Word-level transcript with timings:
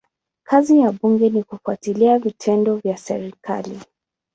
Kazi 0.43 0.79
ya 0.79 0.91
bunge 0.91 1.29
ni 1.29 1.43
kufuatilia 1.43 2.19
vitendo 2.19 2.75
vya 2.77 2.97
serikali. 2.97 3.79